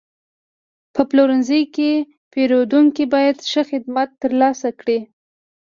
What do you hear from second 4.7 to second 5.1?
کړي.